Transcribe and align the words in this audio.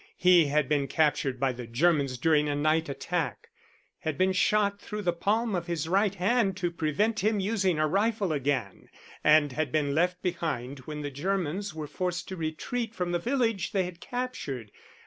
He 0.17 0.45
had 0.47 0.67
been 0.67 0.87
captured 0.87 1.39
by 1.39 1.51
the 1.51 1.67
Germans 1.67 2.17
during 2.17 2.49
a 2.49 2.55
night 2.55 2.89
attack, 2.89 3.49
had 3.99 4.17
been 4.17 4.33
shot 4.33 4.81
through 4.81 5.03
the 5.03 5.13
palm 5.13 5.53
of 5.53 5.67
his 5.67 5.87
right 5.87 6.15
hand 6.15 6.57
to 6.57 6.71
prevent 6.71 7.19
him 7.19 7.39
using 7.39 7.77
a 7.77 7.85
rifle 7.85 8.33
again, 8.33 8.89
and 9.23 9.51
had 9.51 9.71
been 9.71 9.93
left 9.93 10.23
behind 10.23 10.79
when 10.89 11.01
the 11.01 11.11
Germans 11.11 11.75
were 11.75 11.85
forced 11.85 12.27
to 12.29 12.35
retreat 12.35 12.95
from 12.95 13.11
the 13.11 13.19
village 13.19 13.73
they 13.73 13.83
had 13.83 14.01
captured. 14.01 14.71